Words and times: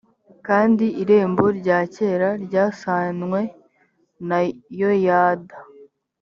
kandi 0.47 0.85
irembo 1.01 1.45
rya 1.59 1.79
kera 1.95 2.29
ryasanwe 2.45 3.39
na 4.27 4.39
yoyada 4.79 5.55